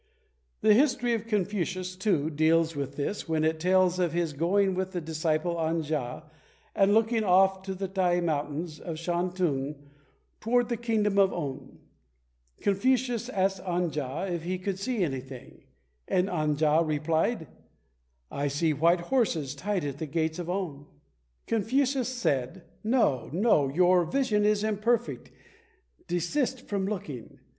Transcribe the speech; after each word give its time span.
The 0.61 0.73
History 0.73 1.13
of 1.13 1.27
Confucius, 1.27 1.95
too, 1.95 2.31
deals 2.31 2.75
with 2.75 2.95
this 2.95 3.29
when 3.29 3.43
it 3.43 3.59
tells 3.59 3.99
of 3.99 4.13
his 4.13 4.33
going 4.33 4.73
with 4.73 4.93
his 4.93 5.03
disciple 5.03 5.59
An 5.59 5.83
ja 5.83 6.23
and 6.73 6.95
looking 6.95 7.23
off 7.23 7.63
from 7.63 7.75
the 7.75 7.87
Tai 7.87 8.19
Mountains 8.21 8.79
of 8.79 8.97
Shan 8.97 9.29
tung 9.31 9.75
toward 10.39 10.69
the 10.69 10.75
kingdom 10.77 11.19
of 11.19 11.31
On. 11.31 11.77
Confucius 12.61 13.29
asked 13.29 13.61
An 13.63 13.93
ja 13.93 14.23
if 14.23 14.41
he 14.41 14.57
could 14.57 14.79
see 14.79 15.03
anything, 15.03 15.65
and 16.07 16.31
An 16.31 16.57
ja 16.57 16.79
replied, 16.79 17.45
"I 18.31 18.47
see 18.47 18.73
white 18.73 19.01
horses 19.01 19.53
tied 19.53 19.85
at 19.85 19.99
the 19.99 20.07
gates 20.07 20.39
of 20.39 20.49
On." 20.49 20.87
Confucius 21.45 22.09
said, 22.09 22.63
"No, 22.83 23.29
no, 23.31 23.67
your 23.69 24.05
vision 24.05 24.45
is 24.45 24.63
imperfect, 24.63 25.31
desist 26.07 26.67
from 26.67 26.87
looking. 26.87 27.37